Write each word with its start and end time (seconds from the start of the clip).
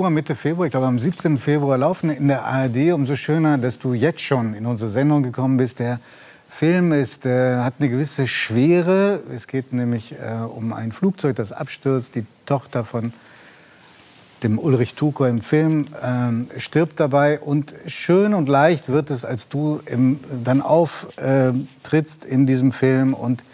Oktober, 0.00 0.14
Mitte 0.14 0.34
Februar, 0.34 0.64
ich 0.64 0.70
glaube 0.70 0.86
am 0.86 0.98
17. 0.98 1.36
Februar 1.36 1.76
laufen 1.76 2.08
in 2.08 2.28
der 2.28 2.46
ARD. 2.46 2.94
Umso 2.94 3.16
schöner, 3.16 3.58
dass 3.58 3.78
du 3.78 3.92
jetzt 3.92 4.22
schon 4.22 4.54
in 4.54 4.64
unsere 4.64 4.88
Sendung 4.88 5.22
gekommen 5.22 5.58
bist. 5.58 5.78
Der 5.78 6.00
Film 6.48 6.92
ist, 6.92 7.26
äh, 7.26 7.58
hat 7.58 7.74
eine 7.78 7.90
gewisse 7.90 8.26
Schwere. 8.26 9.20
Es 9.30 9.46
geht 9.46 9.74
nämlich 9.74 10.12
äh, 10.12 10.36
um 10.42 10.72
ein 10.72 10.92
Flugzeug, 10.92 11.36
das 11.36 11.52
abstürzt. 11.52 12.14
Die 12.14 12.24
Tochter 12.46 12.82
von 12.82 13.12
dem 14.42 14.58
Ulrich 14.58 14.94
Tuko 14.94 15.26
im 15.26 15.42
Film 15.42 15.84
ähm, 16.02 16.46
stirbt 16.56 16.98
dabei. 16.98 17.38
Und 17.38 17.74
schön 17.84 18.32
und 18.32 18.48
leicht 18.48 18.88
wird 18.88 19.10
es, 19.10 19.26
als 19.26 19.50
du 19.50 19.82
im, 19.84 20.20
dann 20.42 20.62
auftrittst 20.62 22.24
in 22.24 22.46
diesem 22.46 22.72
Film 22.72 23.12
und 23.12 23.44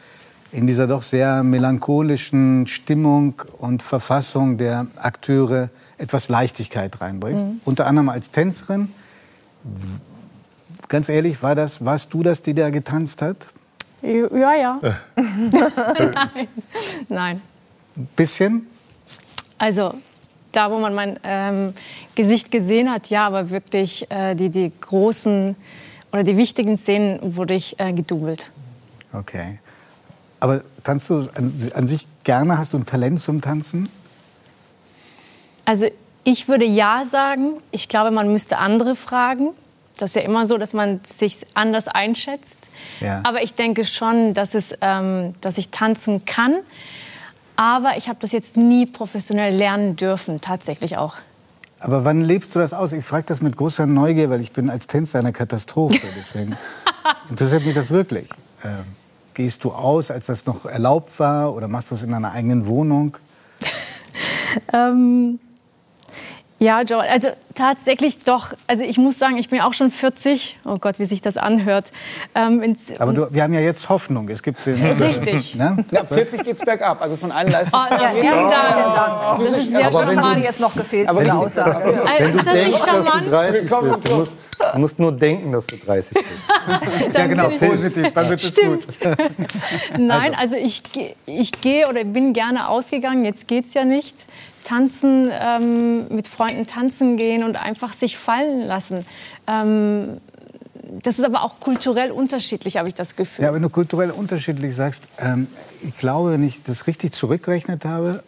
in 0.52 0.68
dieser 0.68 0.86
doch 0.86 1.02
sehr 1.02 1.42
melancholischen 1.42 2.68
Stimmung 2.68 3.42
und 3.58 3.82
Verfassung 3.82 4.58
der 4.58 4.86
Akteure 4.94 5.70
etwas 5.98 6.28
Leichtigkeit 6.28 7.00
reinbringst. 7.00 7.46
Mhm. 7.46 7.60
Unter 7.64 7.86
anderem 7.86 8.08
als 8.08 8.30
Tänzerin. 8.30 8.92
Ganz 10.88 11.08
ehrlich, 11.08 11.42
war 11.42 11.54
das, 11.54 11.84
warst 11.84 12.12
du 12.12 12.22
das, 12.22 12.42
die 12.42 12.54
da 12.54 12.70
getanzt 12.70 13.22
hat? 13.22 13.48
Ja, 14.02 14.54
ja. 14.54 14.80
Nein. 15.16 16.48
Nein. 17.08 17.42
Ein 17.96 18.08
bisschen? 18.14 18.66
Also, 19.58 19.94
da, 20.52 20.70
wo 20.70 20.78
man 20.78 20.94
mein 20.94 21.18
ähm, 21.24 21.74
Gesicht 22.14 22.50
gesehen 22.50 22.90
hat, 22.90 23.08
ja, 23.08 23.26
aber 23.26 23.50
wirklich 23.50 24.10
äh, 24.10 24.34
die, 24.34 24.50
die 24.50 24.72
großen 24.80 25.56
oder 26.12 26.24
die 26.24 26.36
wichtigen 26.36 26.76
Szenen 26.76 27.36
wurde 27.36 27.54
ich 27.54 27.78
äh, 27.80 27.92
gedoubelt. 27.92 28.52
Okay. 29.12 29.58
Aber 30.40 30.62
tanzt 30.84 31.10
du 31.10 31.28
an, 31.34 31.70
an 31.74 31.88
sich 31.88 32.06
gerne? 32.24 32.58
Hast 32.58 32.72
du 32.72 32.78
ein 32.78 32.86
Talent 32.86 33.20
zum 33.20 33.40
Tanzen? 33.40 33.88
Also 35.66 35.86
ich 36.24 36.48
würde 36.48 36.64
ja 36.64 37.04
sagen. 37.04 37.58
Ich 37.70 37.88
glaube, 37.88 38.10
man 38.10 38.32
müsste 38.32 38.58
andere 38.58 38.96
fragen. 38.96 39.50
Das 39.98 40.10
ist 40.10 40.16
ja 40.16 40.22
immer 40.22 40.46
so, 40.46 40.58
dass 40.58 40.72
man 40.72 41.00
sich 41.04 41.46
anders 41.54 41.88
einschätzt. 41.88 42.68
Ja. 43.00 43.20
Aber 43.24 43.42
ich 43.42 43.54
denke 43.54 43.84
schon, 43.84 44.34
dass, 44.34 44.54
es, 44.54 44.74
ähm, 44.80 45.34
dass 45.40 45.56
ich 45.56 45.70
tanzen 45.70 46.24
kann. 46.24 46.54
Aber 47.54 47.96
ich 47.96 48.08
habe 48.08 48.18
das 48.20 48.32
jetzt 48.32 48.56
nie 48.56 48.86
professionell 48.86 49.54
lernen 49.54 49.96
dürfen, 49.96 50.40
tatsächlich 50.40 50.96
auch. 50.98 51.14
Aber 51.78 52.04
wann 52.04 52.22
lebst 52.22 52.54
du 52.54 52.58
das 52.58 52.72
aus? 52.72 52.92
Ich 52.92 53.04
frage 53.04 53.24
das 53.26 53.40
mit 53.40 53.56
großer 53.56 53.86
Neugier, 53.86 54.28
weil 54.28 54.40
ich 54.40 54.52
bin 54.52 54.68
als 54.68 54.86
Tänzer 54.86 55.20
eine 55.20 55.32
Katastrophe. 55.32 55.98
Deswegen 56.18 56.56
interessiert 57.30 57.64
mich 57.64 57.74
das 57.74 57.90
wirklich. 57.90 58.28
Ähm, 58.64 58.84
gehst 59.34 59.62
du 59.64 59.72
aus, 59.72 60.10
als 60.10 60.26
das 60.26 60.44
noch 60.44 60.66
erlaubt 60.66 61.18
war? 61.20 61.54
Oder 61.54 61.68
machst 61.68 61.90
du 61.90 61.94
es 61.94 62.02
in 62.02 62.10
deiner 62.10 62.32
eigenen 62.32 62.66
Wohnung? 62.66 63.16
ähm, 64.72 65.38
ja, 66.58 66.80
Joe, 66.80 67.02
also 67.02 67.28
tatsächlich 67.54 68.24
doch. 68.24 68.54
Also 68.66 68.82
ich 68.82 68.96
muss 68.96 69.18
sagen, 69.18 69.36
ich 69.36 69.50
bin 69.50 69.60
auch 69.60 69.74
schon 69.74 69.90
40. 69.90 70.58
Oh 70.64 70.78
Gott, 70.78 70.98
wie 70.98 71.04
sich 71.04 71.20
das 71.20 71.36
anhört. 71.36 71.92
Ähm, 72.34 72.74
Aber 72.98 73.12
du, 73.12 73.28
wir 73.30 73.42
haben 73.42 73.52
ja 73.52 73.60
jetzt 73.60 73.90
Hoffnung. 73.90 74.26
Es 74.30 74.42
gibt 74.42 74.64
den, 74.64 74.82
Richtig. 75.02 75.54
Ne? 75.56 75.84
Ja, 75.90 76.04
40 76.04 76.44
geht's 76.44 76.62
bergab. 76.62 77.02
Also 77.02 77.16
von 77.16 77.30
allen 77.30 77.50
Leistungen. 77.50 77.84
Oh, 77.90 77.94
ja, 77.94 78.08
vielen 78.10 78.50
Dank. 78.50 79.38
Oh, 79.38 79.42
das 79.42 79.52
ist 79.52 79.70
sehr 79.70 79.86
Aber 79.86 80.06
charmant. 80.06 80.44
jetzt 80.44 80.60
noch 80.60 80.74
gefehlt 80.74 81.08
aber 81.08 81.20
eine 81.20 81.36
Aussage. 81.36 81.92
Ja. 81.92 82.04
Wenn 82.18 82.32
du 82.32 82.42
denkst, 82.42 82.84
dass 82.84 83.04
du 83.24 83.30
30 83.30 83.60
bist, 83.60 84.08
du 84.08 84.14
musst, 84.14 84.34
du 84.72 84.78
musst 84.78 84.98
nur 84.98 85.12
denken, 85.12 85.52
dass 85.52 85.66
du 85.66 85.76
30 85.76 86.14
bist. 86.14 86.28
ja, 87.14 87.26
genau, 87.26 87.48
positiv, 87.48 88.12
dann 88.14 88.30
wird 88.30 88.42
es 88.42 88.54
gut. 88.54 88.80
Nein, 89.98 90.34
also, 90.34 90.56
also 90.56 90.56
ich, 90.56 90.82
ich 91.26 91.52
gehe 91.60 91.88
oder 91.88 92.04
bin 92.04 92.32
gerne 92.32 92.68
ausgegangen. 92.68 93.24
Jetzt 93.26 93.46
geht's 93.46 93.74
ja 93.74 93.84
nicht 93.84 94.26
tanzen, 94.66 95.30
ähm, 95.32 96.08
mit 96.08 96.26
Freunden 96.26 96.66
tanzen 96.66 97.16
gehen 97.16 97.44
und 97.44 97.56
einfach 97.56 97.92
sich 97.92 98.18
fallen 98.18 98.66
lassen. 98.66 99.06
Ähm, 99.46 100.20
das 101.02 101.18
ist 101.18 101.24
aber 101.24 101.42
auch 101.42 101.60
kulturell 101.60 102.10
unterschiedlich, 102.10 102.76
habe 102.76 102.88
ich 102.88 102.94
das 102.94 103.16
Gefühl. 103.16 103.44
Ja, 103.44 103.54
wenn 103.54 103.62
du 103.62 103.70
kulturell 103.70 104.10
unterschiedlich 104.10 104.74
sagst, 104.74 105.04
ähm, 105.18 105.46
ich 105.82 105.96
glaube, 105.96 106.32
wenn 106.32 106.42
ich 106.42 106.62
das 106.62 106.86
richtig 106.86 107.12
zurückgerechnet 107.12 107.84
habe, 107.84 108.22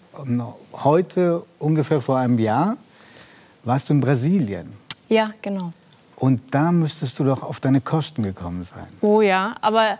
heute 0.85 1.43
ungefähr 1.59 2.01
vor 2.01 2.19
einem 2.19 2.39
Jahr 2.39 2.77
warst 3.65 3.89
du 3.89 3.95
in 3.95 4.01
Brasilien. 4.01 4.73
Ja, 5.09 5.33
genau. 5.43 5.73
Und 6.17 6.41
da 6.53 6.73
müsstest 6.73 7.19
du 7.19 7.25
doch 7.25 7.43
auf 7.43 7.61
deine 7.61 7.81
Kosten 7.81 8.23
gekommen 8.23 8.65
sein. 8.65 8.87
Oh 9.01 9.21
ja, 9.21 9.57
aber 9.61 9.99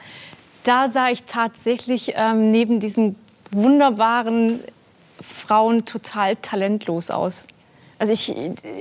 da 0.65 0.89
sah 0.89 1.11
ich 1.11 1.25
tatsächlich 1.25 2.15
ähm, 2.17 2.51
neben 2.51 2.81
diesen 2.81 3.17
wunderbaren 3.51 4.61
Frauen 5.21 5.85
total 5.85 6.37
talentlos 6.37 7.11
aus. 7.11 7.45
Also 7.99 8.13
ich, 8.13 8.35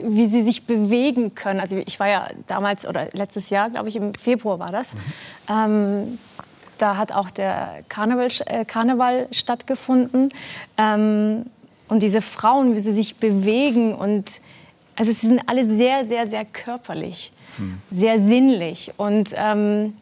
wie 0.03 0.27
sie 0.27 0.43
sich 0.43 0.65
bewegen 0.65 1.33
können. 1.33 1.59
Also 1.59 1.77
ich 1.77 1.99
war 1.99 2.07
ja 2.07 2.27
damals 2.45 2.85
oder 2.85 3.07
letztes 3.13 3.49
Jahr, 3.49 3.69
glaube 3.69 3.89
ich, 3.89 3.95
im 3.95 4.13
Februar 4.13 4.59
war 4.59 4.71
das. 4.71 4.93
Mhm. 4.93 4.99
Ähm, 5.49 6.19
da 6.77 6.97
hat 6.97 7.11
auch 7.11 7.31
der 7.31 7.83
Karneval, 7.89 8.29
äh, 8.45 8.63
Karneval 8.65 9.27
stattgefunden. 9.31 10.29
Ähm, 10.77 11.47
und 11.87 12.03
diese 12.03 12.21
Frauen, 12.21 12.75
wie 12.75 12.79
sie 12.79 12.93
sich 12.93 13.15
bewegen 13.15 13.93
und 13.93 14.41
also 14.95 15.11
sie 15.11 15.27
sind 15.27 15.41
alle 15.47 15.65
sehr, 15.65 16.05
sehr, 16.05 16.27
sehr 16.27 16.43
körperlich, 16.43 17.31
mhm. 17.57 17.81
sehr 17.89 18.19
sinnlich 18.19 18.91
und 18.97 19.29
ähm, 19.35 19.95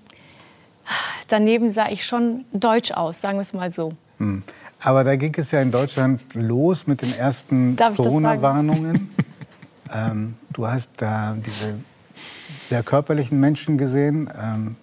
daneben 1.27 1.69
sah 1.69 1.89
ich 1.89 2.05
schon 2.05 2.45
deutsch 2.53 2.91
aus, 2.91 3.21
sagen 3.21 3.37
wir 3.37 3.41
es 3.41 3.53
mal 3.53 3.71
so. 3.71 3.91
Mhm. 4.17 4.43
Aber 4.85 5.03
da 5.03 5.15
ging 5.15 5.33
es 5.35 5.49
ja 5.49 5.61
in 5.61 5.71
Deutschland 5.71 6.21
los 6.35 6.85
mit 6.85 7.01
den 7.01 7.17
ersten 7.17 7.75
Corona-Warnungen. 7.75 9.09
ähm, 9.93 10.35
du 10.53 10.67
hast 10.67 10.91
da 10.97 11.35
diese 11.43 11.73
sehr 12.69 12.83
körperlichen 12.83 13.39
Menschen 13.39 13.79
gesehen. 13.79 14.29
Ähm, 14.39 14.75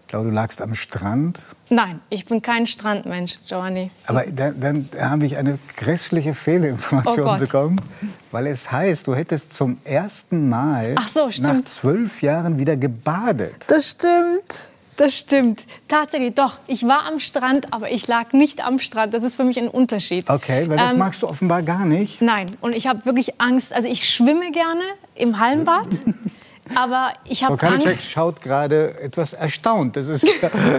ich 0.00 0.08
glaube, 0.08 0.30
du 0.30 0.34
lagst 0.34 0.62
am 0.62 0.74
Strand. 0.74 1.42
Nein, 1.68 2.00
ich 2.08 2.24
bin 2.24 2.40
kein 2.40 2.66
Strandmensch, 2.66 3.38
Giovanni. 3.46 3.90
Aber 4.06 4.24
da, 4.24 4.50
dann 4.50 4.88
habe 4.98 5.26
ich 5.26 5.36
eine 5.36 5.58
grässliche 5.76 6.32
Fehlinformation 6.32 7.28
oh 7.28 7.38
bekommen, 7.38 7.82
weil 8.30 8.46
es 8.46 8.72
heißt, 8.72 9.06
du 9.06 9.14
hättest 9.14 9.52
zum 9.52 9.76
ersten 9.84 10.48
Mal 10.48 10.94
so, 11.06 11.28
nach 11.42 11.62
zwölf 11.64 12.22
Jahren 12.22 12.58
wieder 12.58 12.78
gebadet. 12.78 13.66
Das 13.68 13.90
stimmt. 13.90 14.69
Das 15.00 15.16
stimmt. 15.16 15.64
Tatsächlich, 15.88 16.34
doch. 16.34 16.58
Ich 16.66 16.86
war 16.86 17.06
am 17.06 17.20
Strand, 17.20 17.72
aber 17.72 17.90
ich 17.90 18.06
lag 18.06 18.34
nicht 18.34 18.62
am 18.62 18.78
Strand. 18.78 19.14
Das 19.14 19.22
ist 19.22 19.34
für 19.34 19.44
mich 19.44 19.58
ein 19.58 19.68
Unterschied. 19.68 20.28
Okay, 20.28 20.68
weil 20.68 20.76
das 20.76 20.92
ähm, 20.92 20.98
magst 20.98 21.22
du 21.22 21.26
offenbar 21.26 21.62
gar 21.62 21.86
nicht. 21.86 22.20
Nein, 22.20 22.44
und 22.60 22.74
ich 22.74 22.86
habe 22.86 23.06
wirklich 23.06 23.40
Angst. 23.40 23.72
Also 23.72 23.88
ich 23.88 24.06
schwimme 24.06 24.52
gerne 24.52 24.82
im 25.14 25.40
Hallenbad. 25.40 25.86
Aber 26.74 27.14
ich 27.24 27.42
habe 27.42 27.66
Angst. 27.66 28.10
Schaut 28.10 28.42
gerade 28.42 29.00
etwas 29.00 29.32
erstaunt. 29.32 29.96
Das 29.96 30.06
ist 30.08 30.28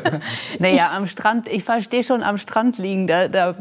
naja, 0.59 0.91
am 0.93 1.07
Strand, 1.07 1.47
ich 1.47 1.63
verstehe 1.63 2.03
schon 2.03 2.21
am 2.21 2.37
Strand 2.37 2.77
liegen. 2.77 3.07
Da, 3.07 3.27
da 3.27 3.55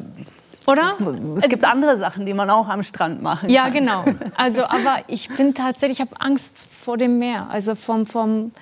oder? 0.66 0.88
Es, 1.36 1.44
es 1.44 1.48
gibt 1.48 1.64
andere 1.64 1.96
Sachen, 1.96 2.26
die 2.26 2.34
man 2.34 2.50
auch 2.50 2.68
am 2.68 2.82
Strand 2.82 3.22
machen 3.22 3.48
ja, 3.48 3.70
kann. 3.70 3.86
Ja, 3.86 4.02
genau. 4.02 4.18
Also, 4.36 4.64
aber 4.64 4.98
ich 5.06 5.30
bin 5.30 5.54
tatsächlich, 5.54 6.00
ich 6.00 6.06
habe 6.06 6.20
Angst 6.20 6.58
vor 6.58 6.98
dem 6.98 7.16
Meer. 7.16 7.48
Also 7.48 7.74
vom, 7.74 8.04
vom, 8.04 8.52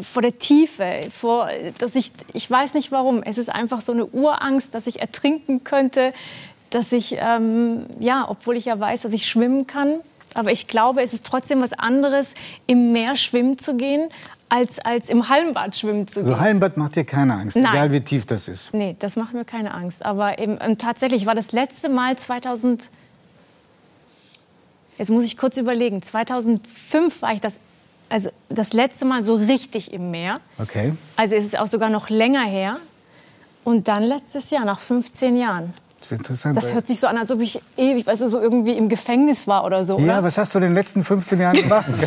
vor 0.00 0.22
der 0.22 0.38
Tiefe, 0.38 1.00
vor, 1.18 1.48
dass 1.78 1.94
ich, 1.94 2.12
ich 2.32 2.50
weiß 2.50 2.74
nicht 2.74 2.92
warum. 2.92 3.22
Es 3.22 3.38
ist 3.38 3.48
einfach 3.48 3.80
so 3.80 3.92
eine 3.92 4.06
Urangst, 4.06 4.74
dass 4.74 4.86
ich 4.86 5.00
ertrinken 5.00 5.64
könnte, 5.64 6.12
dass 6.70 6.92
ich, 6.92 7.16
ähm, 7.18 7.86
ja, 7.98 8.26
obwohl 8.28 8.56
ich 8.56 8.66
ja 8.66 8.78
weiß, 8.78 9.02
dass 9.02 9.12
ich 9.12 9.26
schwimmen 9.26 9.66
kann. 9.66 10.00
Aber 10.34 10.52
ich 10.52 10.68
glaube, 10.68 11.02
es 11.02 11.14
ist 11.14 11.24
trotzdem 11.26 11.62
was 11.62 11.72
anderes, 11.72 12.34
im 12.66 12.92
Meer 12.92 13.16
schwimmen 13.16 13.58
zu 13.58 13.76
gehen, 13.76 14.10
als, 14.48 14.78
als 14.78 15.08
im 15.08 15.28
Hallenbad 15.28 15.76
schwimmen 15.76 16.06
zu 16.06 16.20
also 16.20 16.28
gehen. 16.30 16.34
Also 16.34 16.44
Hallenbad 16.44 16.76
macht 16.76 16.96
dir 16.96 17.04
keine 17.04 17.34
Angst, 17.34 17.56
Nein. 17.56 17.72
egal 17.72 17.92
wie 17.92 18.00
tief 18.00 18.26
das 18.26 18.48
ist. 18.48 18.74
Nee, 18.74 18.96
das 18.98 19.16
macht 19.16 19.32
mir 19.32 19.44
keine 19.44 19.72
Angst. 19.72 20.04
Aber 20.04 20.38
eben, 20.38 20.58
ähm, 20.60 20.78
tatsächlich 20.78 21.26
war 21.26 21.34
das 21.34 21.52
letzte 21.52 21.88
Mal 21.88 22.16
2000. 22.16 22.90
Jetzt 24.98 25.10
muss 25.10 25.24
ich 25.24 25.36
kurz 25.36 25.56
überlegen. 25.56 26.02
2005 26.02 27.22
war 27.22 27.32
ich 27.32 27.40
das 27.40 27.58
also 28.08 28.30
das 28.48 28.72
letzte 28.72 29.04
Mal 29.04 29.24
so 29.24 29.34
richtig 29.34 29.92
im 29.92 30.10
Meer. 30.10 30.36
Okay. 30.58 30.92
Also 31.16 31.34
ist 31.34 31.46
es 31.46 31.54
auch 31.54 31.66
sogar 31.66 31.90
noch 31.90 32.08
länger 32.08 32.44
her. 32.44 32.78
Und 33.64 33.88
dann 33.88 34.04
letztes 34.04 34.50
Jahr, 34.50 34.64
nach 34.64 34.78
15 34.78 35.36
Jahren. 35.36 35.72
Das 35.98 36.12
ist 36.12 36.18
interessant. 36.18 36.56
Das 36.56 36.72
hört 36.72 36.86
sich 36.86 37.00
so 37.00 37.08
an, 37.08 37.18
als 37.18 37.30
ob 37.32 37.40
ich 37.40 37.60
ewig, 37.76 38.06
weißt 38.06 38.20
du, 38.20 38.28
so 38.28 38.38
irgendwie 38.38 38.72
im 38.72 38.88
Gefängnis 38.88 39.48
war 39.48 39.64
oder 39.64 39.82
so. 39.82 39.98
Ja, 39.98 40.18
oder? 40.18 40.24
was 40.24 40.38
hast 40.38 40.54
du 40.54 40.58
in 40.58 40.64
den 40.64 40.74
letzten 40.74 41.02
15 41.02 41.40
Jahren 41.40 41.56
gemacht? 41.56 41.86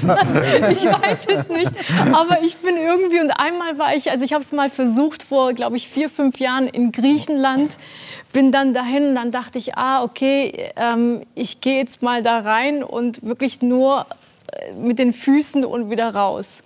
ich 0.69 0.85
weiß 0.85 1.25
es 1.27 1.49
nicht. 1.49 1.71
Aber 2.13 2.41
ich 2.43 2.55
bin 2.57 2.77
irgendwie, 2.77 3.19
und 3.19 3.31
einmal 3.31 3.77
war 3.77 3.95
ich, 3.95 4.09
also 4.09 4.23
ich 4.23 4.31
habe 4.31 4.43
es 4.43 4.51
mal 4.53 4.69
versucht 4.69 5.23
vor, 5.23 5.53
glaube 5.53 5.75
ich, 5.75 5.89
vier, 5.89 6.09
fünf 6.09 6.39
Jahren 6.39 6.67
in 6.67 6.91
Griechenland. 6.93 7.71
Bin 8.31 8.51
dann 8.51 8.75
dahin 8.75 9.09
und 9.09 9.15
dann 9.15 9.31
dachte 9.31 9.57
ich, 9.57 9.75
ah, 9.75 10.03
okay, 10.03 10.71
ähm, 10.75 11.23
ich 11.33 11.61
gehe 11.61 11.77
jetzt 11.77 12.03
mal 12.03 12.21
da 12.21 12.39
rein 12.39 12.83
und 12.83 13.23
wirklich 13.25 13.61
nur 13.61 14.05
mit 14.79 14.99
den 14.99 15.13
Füßen 15.13 15.65
und 15.65 15.89
wieder 15.89 16.13
raus. 16.13 16.61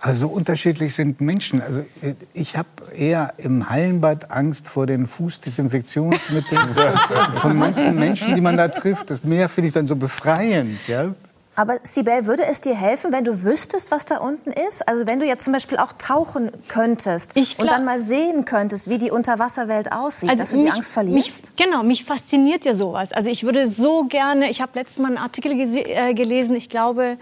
Also 0.00 0.28
unterschiedlich 0.28 0.94
sind 0.94 1.22
Menschen. 1.22 1.62
Also 1.62 1.80
äh, 2.02 2.14
ich 2.34 2.58
habe 2.58 2.68
eher 2.94 3.32
im 3.38 3.70
Hallenbad 3.70 4.30
Angst 4.30 4.68
vor 4.68 4.86
den 4.86 5.06
Fußdesinfektionsmitteln 5.06 6.68
von 7.36 7.56
manchen 7.56 7.94
Menschen, 7.94 8.34
die 8.34 8.42
man 8.42 8.56
da 8.56 8.68
trifft. 8.68 9.10
Das 9.10 9.24
Meer 9.24 9.48
finde 9.48 9.68
ich 9.68 9.74
dann 9.74 9.86
so 9.86 9.96
befreiend. 9.96 10.78
Ja? 10.88 11.14
Aber 11.56 11.78
Sibel, 11.84 12.26
würde 12.26 12.44
es 12.44 12.60
dir 12.60 12.74
helfen, 12.74 13.12
wenn 13.12 13.24
du 13.24 13.44
wüsstest, 13.44 13.90
was 13.90 14.06
da 14.06 14.18
unten 14.18 14.50
ist? 14.50 14.86
Also 14.88 15.06
wenn 15.06 15.20
du 15.20 15.26
jetzt 15.26 15.44
zum 15.44 15.52
Beispiel 15.52 15.78
auch 15.78 15.92
tauchen 15.92 16.50
könntest 16.68 17.36
und 17.36 17.70
dann 17.70 17.84
mal 17.84 18.00
sehen 18.00 18.44
könntest, 18.44 18.90
wie 18.90 18.98
die 18.98 19.10
Unterwasserwelt 19.10 19.92
aussieht, 19.92 20.30
also 20.30 20.42
dass 20.42 20.50
du 20.50 20.56
mich, 20.58 20.66
die 20.66 20.72
Angst 20.72 20.92
verlierst? 20.92 21.42
Mich, 21.42 21.56
genau, 21.56 21.82
mich 21.82 22.04
fasziniert 22.04 22.64
ja 22.64 22.74
sowas. 22.74 23.12
Also 23.12 23.30
ich 23.30 23.44
würde 23.44 23.68
so 23.68 24.04
gerne, 24.04 24.50
ich 24.50 24.60
habe 24.60 24.72
letztes 24.74 24.98
Mal 24.98 25.08
einen 25.08 25.18
Artikel 25.18 25.52
äh, 25.52 26.14
gelesen, 26.14 26.56
ich 26.56 26.68
glaube, 26.68 27.18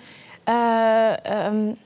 äh, 0.47 1.15
ähm, 1.25 1.77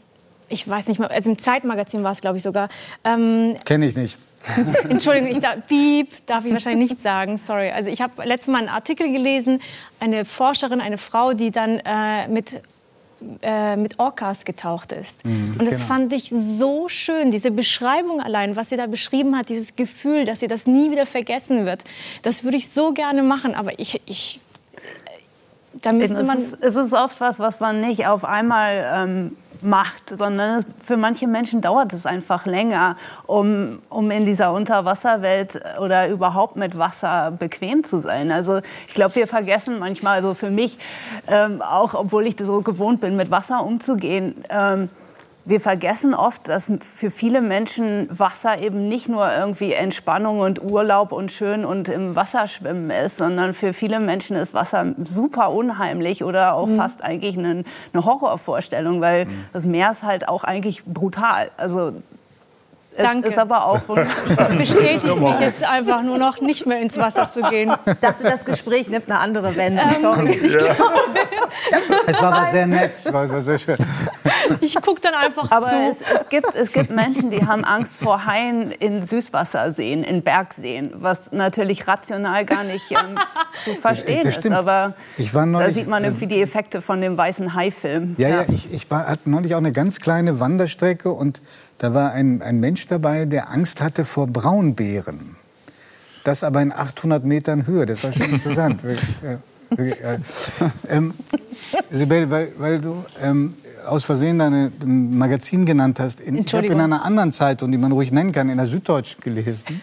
ich 0.49 0.69
weiß 0.69 0.87
nicht 0.87 1.01
mal, 1.01 1.09
also 1.09 1.31
im 1.31 1.39
Zeitmagazin 1.39 2.05
war 2.05 2.13
es, 2.13 2.21
glaube 2.21 2.37
ich, 2.37 2.43
sogar. 2.43 2.69
Ähm, 3.05 3.57
Kenne 3.65 3.87
ich 3.87 3.97
nicht. 3.97 4.19
Entschuldigung, 4.89 5.31
ich 5.31 5.41
darf, 5.41 5.67
piep, 5.67 6.27
darf 6.27 6.45
ich 6.45 6.53
wahrscheinlich 6.53 6.91
nicht 6.91 7.03
sagen, 7.03 7.39
sorry. 7.39 7.71
Also 7.71 7.91
ich 7.91 8.01
habe 8.01 8.25
letztes 8.25 8.49
Mal 8.49 8.59
einen 8.59 8.69
Artikel 8.69 9.11
gelesen, 9.13 9.61
eine 10.01 10.25
Forscherin, 10.25 10.81
eine 10.81 10.99
Frau, 10.99 11.33
die 11.33 11.51
dann 11.51 11.81
äh, 11.85 12.29
mit 12.29 12.61
äh, 13.41 13.77
mit 13.77 13.99
Orcas 13.99 14.45
getaucht 14.45 14.93
ist. 14.93 15.25
Mhm, 15.25 15.57
und 15.59 15.65
das 15.65 15.77
genau. 15.77 15.87
fand 15.87 16.13
ich 16.13 16.29
so 16.29 16.91
schön, 16.91 17.31
diese 17.31 17.51
Beschreibung 17.51 18.21
allein, 18.21 18.57
was 18.57 18.69
sie 18.69 18.77
da 18.77 18.87
beschrieben 18.87 19.39
hat, 19.39 19.49
dieses 19.49 19.75
Gefühl, 19.75 20.27
dass 20.27 20.41
sie 20.41 20.49
das 20.49 20.67
nie 20.67 20.91
wieder 20.91 21.07
vergessen 21.07 21.65
wird. 21.65 21.83
Das 22.23 22.45
würde 22.45 22.59
ich 22.59 22.69
so 22.69 22.93
gerne 22.93 23.23
machen, 23.23 23.55
aber 23.55 23.79
ich, 23.79 24.03
ich 24.05 24.41
da 25.81 25.93
müsste 25.93 26.25
man 26.25 26.37
es, 26.37 26.53
ist, 26.53 26.63
es 26.63 26.77
ist 26.77 26.93
oft 26.93 27.21
was, 27.21 27.39
was 27.39 27.61
man 27.61 27.81
nicht 27.81 28.07
auf 28.07 28.25
einmal 28.25 28.87
ähm, 28.95 29.37
macht, 29.67 30.11
sondern 30.17 30.65
für 30.79 30.97
manche 30.97 31.27
Menschen 31.27 31.61
dauert 31.61 31.93
es 31.93 32.07
einfach 32.07 32.47
länger, 32.47 32.97
um, 33.27 33.81
um 33.91 34.11
in 34.11 34.25
dieser 34.25 34.53
Unterwasserwelt 34.53 35.61
oder 35.81 36.09
überhaupt 36.09 36.57
mit 36.57 36.79
Wasser 36.79 37.33
bequem 37.33 37.85
zu 37.85 38.01
sein. 38.01 38.31
Also 38.31 38.61
ich 38.87 38.95
glaube, 38.95 39.15
wir 39.17 39.27
vergessen 39.27 39.79
manchmal, 39.79 40.17
also 40.17 40.35
für 40.35 40.51
mich, 40.51 40.79
ähm, 41.27 41.61
auch 41.61 41.95
obwohl 41.95 42.27
ich 42.27 42.37
so 42.41 42.63
gewohnt 42.63 43.01
bin, 43.01 43.17
mit 43.17 43.31
Wasser 43.31 43.65
umzugehen, 43.65 44.37
ähm, 44.49 44.89
wir 45.47 45.61
vergessen 45.61 46.13
oft, 46.13 46.49
dass 46.49 46.71
für 46.81 47.09
viele 47.09 47.41
Menschen 47.41 48.09
Wasser 48.11 48.59
eben 48.59 48.89
nicht 48.89 49.09
nur 49.09 49.33
irgendwie 49.33 49.73
Entspannung 49.73 50.41
und 50.41 50.61
Urlaub 50.61 51.13
und 51.13 51.31
schön 51.31 51.65
und 51.65 51.89
im 51.89 52.17
Wasser 52.17 52.49
schwimmen 52.49 52.91
ist, 52.91 53.19
sondern 53.19 53.55
für 53.55 53.73
viele 53.73 54.01
Menschen 54.01 54.35
ist 54.35 54.55
Wasser 54.55 54.95
super 54.99 55.53
unheimlich 55.53 56.25
oder 56.25 56.55
auch 56.55 56.67
mhm. 56.67 56.77
fast 56.77 57.05
eigentlich 57.05 57.39
eine, 57.39 57.63
eine 57.93 58.05
Horrorvorstellung, 58.05 59.01
weil 59.01 59.27
mhm. 59.27 59.45
das 59.53 59.67
Meer 59.67 59.93
ist 59.93 60.03
halt 60.03 60.29
auch 60.29 60.43
eigentlich 60.43 60.85
brutal. 60.85 61.49
Also 61.57 61.93
Danke. 62.97 63.29
Es 63.29 63.35
ist 63.35 63.39
aber 63.39 63.67
auch 63.67 63.81
Das 64.37 64.53
bestätigt 64.57 65.21
mich 65.21 65.39
jetzt 65.39 65.65
einfach 65.65 66.03
nur 66.03 66.19
noch, 66.19 66.41
nicht 66.41 66.67
mehr 66.67 66.81
ins 66.81 66.97
Wasser 66.97 67.31
zu 67.31 67.43
gehen. 67.43 67.73
Ich 67.85 68.01
dachte, 68.01 68.25
das 68.25 68.45
Gespräch 68.45 68.89
nimmt 68.89 69.11
eine 69.11 69.21
andere 69.21 69.55
Wendung. 69.57 69.85
Ähm, 69.95 70.01
Sorry. 70.01 70.49
Ja. 70.49 70.75
Es 72.07 72.21
war 72.21 72.33
aber 72.33 72.51
sehr 72.51 72.67
nett. 72.67 72.93
War 73.13 73.43
sehr 73.43 73.59
schön. 73.59 73.77
Ich 74.61 74.75
gucke 74.77 75.01
dann 75.01 75.15
einfach 75.15 75.51
aber 75.51 75.67
zu. 75.67 75.75
Es, 75.75 76.01
es, 76.01 76.29
gibt, 76.29 76.55
es 76.55 76.73
gibt 76.73 76.91
Menschen, 76.91 77.31
die 77.31 77.45
haben 77.45 77.65
Angst 77.65 78.01
vor 78.01 78.27
Haien 78.27 78.71
in 78.71 79.05
Süßwasserseen, 79.05 80.05
in 80.05 80.23
Bergseen, 80.23 80.93
was 80.95 81.33
natürlich 81.33 81.89
rational 81.89 82.45
gar 82.45 82.65
nicht 82.65 82.91
ähm, 82.93 83.19
zu 83.65 83.75
verstehen 83.75 84.27
ist. 84.27 84.51
Aber 84.51 84.95
neulich, 85.19 85.67
da 85.67 85.71
sieht 85.71 85.89
man 85.89 86.05
irgendwie 86.05 86.27
die 86.27 86.41
Effekte 86.41 86.81
von 86.81 87.01
dem 87.01 87.17
weißen 87.17 87.55
Hai-Film. 87.55 88.15
Ja, 88.19 88.29
ja, 88.29 88.43
ja, 88.43 88.45
ich, 88.49 88.73
ich 88.73 88.91
war, 88.91 89.07
hatte 89.07 89.29
neulich 89.29 89.55
auch 89.55 89.59
eine 89.59 89.73
ganz 89.73 89.99
kleine 89.99 90.41
Wanderstrecke 90.41 91.11
und 91.11 91.41
da 91.79 91.93
war 91.93 92.13
ein, 92.13 92.43
ein 92.43 92.61
Mensch 92.61 92.87
dabei, 92.87 93.27
der 93.27 93.51
Angst 93.51 93.81
hatte 93.81 94.05
vor 94.05 94.27
Braunbären. 94.27 95.37
Das 96.25 96.43
aber 96.43 96.61
in 96.61 96.73
800 96.73 97.25
Metern 97.25 97.67
Höhe. 97.67 97.87
Das 97.87 98.03
war 98.03 98.13
schon 98.13 98.23
interessant. 98.23 98.83
äh, 99.23 99.37
ähm, 100.89 101.15
Sibel, 101.91 102.31
weil, 102.31 102.53
weil 102.59 102.81
du 102.81 103.05
ähm, 103.23 103.55
aus 103.87 104.05
Versehen 104.05 104.39
dein 104.39 105.17
Magazin 105.17 105.65
genannt 105.65 106.01
hast. 106.01 106.21
In, 106.21 106.39
ich 106.39 106.55
habe 106.55 106.67
in 106.67 106.81
einer 106.81 107.05
anderen 107.05 107.33
Zeitung, 107.33 107.71
die 107.73 107.79
man 107.79 107.93
ruhig 107.93 108.13
nennen 108.13 108.33
kann, 108.33 108.49
in 108.49 108.57
der 108.57 108.67
Süddeutschen 108.67 109.21
gelesen, 109.21 109.81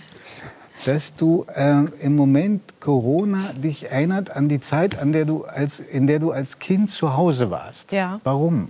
dass 0.85 1.15
du 1.15 1.45
äh, 1.55 1.85
im 2.01 2.15
Moment 2.15 2.61
Corona 2.79 3.39
dich 3.55 3.89
erinnert 3.89 4.31
an 4.31 4.49
die 4.49 4.59
Zeit, 4.59 4.99
an 4.99 5.11
der 5.11 5.25
du 5.25 5.45
als, 5.45 5.79
in 5.79 6.07
der 6.07 6.19
du 6.19 6.31
als 6.31 6.59
Kind 6.59 6.89
zu 6.89 7.15
Hause 7.15 7.49
warst. 7.49 7.91
Ja. 7.91 8.19
Warum? 8.23 8.69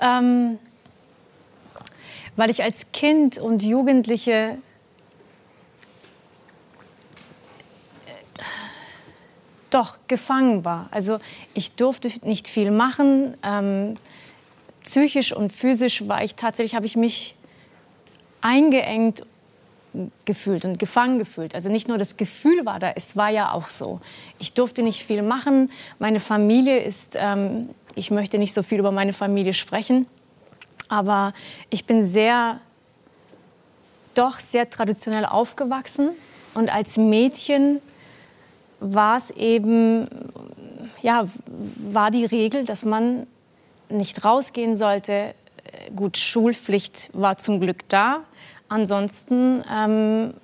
Ähm, 0.00 0.58
weil 2.36 2.50
ich 2.50 2.62
als 2.62 2.92
Kind 2.92 3.38
und 3.38 3.62
Jugendliche 3.62 4.58
doch 9.78 9.98
gefangen 10.08 10.64
war. 10.64 10.88
Also 10.90 11.18
ich 11.54 11.72
durfte 11.72 12.10
nicht 12.22 12.48
viel 12.48 12.70
machen. 12.70 13.34
Ähm, 13.42 13.94
psychisch 14.84 15.32
und 15.32 15.52
physisch 15.52 16.08
war 16.08 16.22
ich 16.22 16.34
tatsächlich, 16.34 16.74
habe 16.74 16.86
ich 16.86 16.96
mich 16.96 17.34
eingeengt 18.40 19.24
gefühlt 20.24 20.64
und 20.64 20.78
gefangen 20.78 21.18
gefühlt. 21.18 21.54
Also 21.54 21.70
nicht 21.70 21.88
nur 21.88 21.98
das 21.98 22.16
Gefühl 22.16 22.66
war 22.66 22.78
da, 22.78 22.92
es 22.94 23.16
war 23.16 23.30
ja 23.30 23.52
auch 23.52 23.68
so. 23.68 24.00
Ich 24.38 24.52
durfte 24.52 24.82
nicht 24.82 25.02
viel 25.02 25.22
machen. 25.22 25.70
Meine 25.98 26.20
Familie 26.20 26.78
ist 26.80 27.16
ähm, 27.18 27.70
ich 27.98 28.12
möchte 28.12 28.38
nicht 28.38 28.54
so 28.54 28.62
viel 28.62 28.78
über 28.78 28.92
meine 28.92 29.12
Familie 29.12 29.52
sprechen, 29.52 30.06
aber 30.88 31.34
ich 31.68 31.84
bin 31.84 32.04
sehr, 32.04 32.60
doch 34.14 34.38
sehr 34.38 34.70
traditionell 34.70 35.24
aufgewachsen 35.24 36.10
und 36.54 36.72
als 36.72 36.96
Mädchen 36.96 37.80
war 38.80 39.16
es 39.16 39.30
eben, 39.30 40.08
ja, 41.02 41.26
war 41.90 42.10
die 42.10 42.24
Regel, 42.24 42.64
dass 42.64 42.84
man 42.84 43.26
nicht 43.88 44.24
rausgehen 44.24 44.76
sollte. 44.76 45.34
Gut, 45.94 46.16
Schulpflicht 46.16 47.10
war 47.12 47.38
zum 47.38 47.60
Glück 47.60 47.88
da. 47.88 48.20
Ansonsten 48.68 49.62
ähm, 49.72 50.34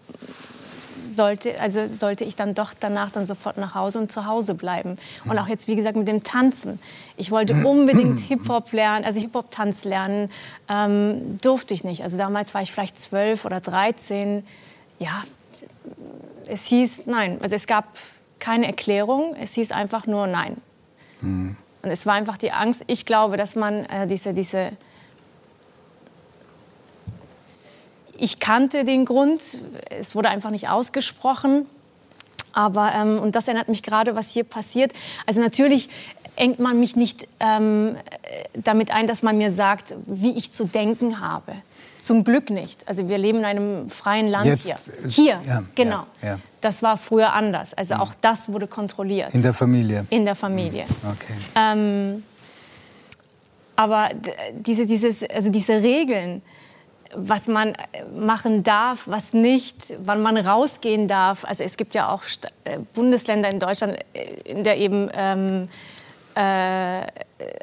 sollte, 1.03 1.61
also 1.61 1.87
sollte 1.87 2.25
ich 2.25 2.37
dann 2.37 2.55
doch 2.55 2.73
danach 2.79 3.11
dann 3.11 3.27
sofort 3.27 3.59
nach 3.59 3.75
Hause 3.75 3.99
und 3.99 4.11
zu 4.11 4.27
Hause 4.27 4.55
bleiben. 4.55 4.97
Und 5.27 5.39
auch 5.39 5.49
jetzt, 5.49 5.69
wie 5.69 5.77
gesagt, 5.77 5.97
mit 5.97 6.09
dem 6.09 6.23
Tanzen. 6.23 6.79
Ich 7.17 7.31
wollte 7.31 7.55
unbedingt 7.67 8.21
Hip-Hop 8.21 8.73
lernen, 8.73 9.05
also 9.05 9.21
Hip-Hop-Tanz 9.21 9.85
lernen. 9.85 10.31
Ähm, 10.69 11.39
durfte 11.41 11.75
ich 11.75 11.85
nicht. 11.85 12.03
Also 12.03 12.17
damals 12.17 12.55
war 12.55 12.63
ich 12.63 12.73
vielleicht 12.73 12.99
zwölf 12.99 13.45
oder 13.45 13.61
dreizehn. 13.61 14.45
Ja, 14.99 15.25
es 16.47 16.67
hieß 16.67 17.03
nein. 17.07 17.39
Also 17.43 17.55
es 17.57 17.67
gab 17.67 17.87
keine 18.45 18.67
Erklärung. 18.67 19.35
Es 19.41 19.55
hieß 19.55 19.73
einfach 19.73 20.07
nur 20.07 20.27
nein. 20.27 20.59
Mhm. 21.23 21.57
Und 21.83 21.91
es 21.91 22.05
war 22.05 22.13
einfach 22.13 22.37
die 22.37 22.53
Angst. 22.53 22.85
Ich 22.89 23.07
glaube, 23.07 23.39
dass 23.39 23.57
man 23.57 23.87
äh, 23.87 24.07
diese, 24.07 24.35
diese 24.35 24.73
Ich 28.17 28.39
kannte 28.41 28.85
den 28.85 29.07
Grund, 29.07 29.41
es 29.91 30.15
wurde 30.15 30.29
einfach 30.29 30.51
nicht 30.51 30.69
ausgesprochen. 30.69 31.67
Aber, 32.53 32.93
ähm, 32.95 33.19
und 33.19 33.35
das 33.35 33.49
erinnert 33.49 33.69
mich 33.69 33.83
gerade, 33.83 34.15
was 34.15 34.31
hier 34.31 34.45
passiert. 34.45 34.93
Also 35.27 35.41
natürlich 35.41 35.89
engt 36.37 36.59
man 36.59 36.81
mich 36.81 36.97
nicht 36.97 37.29
ähm, 37.41 37.97
damit 38.55 38.91
ein, 38.91 39.07
dass 39.07 39.23
man 39.23 39.39
mir 39.39 39.51
sagt, 39.51 39.95
wie 40.07 40.37
ich 40.37 40.53
zu 40.53 40.65
denken 40.65 41.21
habe. 41.21 41.53
Zum 42.01 42.23
Glück 42.23 42.51
nicht. 42.51 42.87
Also 42.87 43.09
wir 43.09 43.17
leben 43.17 43.39
in 43.39 43.45
einem 43.47 43.89
freien 43.89 44.29
Land 44.29 44.45
Jetzt, 44.45 44.65
hier. 44.67 44.77
Hier, 45.09 45.41
ja, 45.47 45.63
genau. 45.75 46.05
Ja, 46.21 46.29
ja. 46.29 46.39
Das 46.61 46.83
war 46.83 46.99
früher 46.99 47.33
anders. 47.33 47.73
Also 47.73 47.95
auch 47.95 48.13
das 48.21 48.51
wurde 48.51 48.67
kontrolliert. 48.67 49.33
In 49.33 49.43
der 49.43 49.55
Familie. 49.55 50.05
In 50.11 50.27
der 50.27 50.35
Familie. 50.35 50.85
Okay. 51.03 51.35
Ähm, 51.55 52.23
aber 53.77 54.11
diese, 54.53 54.87
dieses, 54.87 55.23
also 55.23 55.51
diese 55.51 55.83
Regeln, 55.83 56.43
was 57.15 57.47
man 57.47 57.75
machen 58.17 58.63
darf, 58.63 59.05
was 59.07 59.33
nicht, 59.33 59.95
wann 60.05 60.21
man 60.21 60.37
rausgehen 60.37 61.09
darf. 61.09 61.45
Also 61.45 61.63
es 61.63 61.77
gibt 61.77 61.95
ja 61.95 62.11
auch 62.11 62.23
äh, 62.65 62.79
Bundesländer 62.95 63.51
in 63.51 63.61
Deutschland, 63.61 63.97
äh, 64.13 64.25
in 64.45 64.63
der 64.63 64.79
eben 64.79 65.09
ähm, 65.15 65.69
äh, 66.35 67.03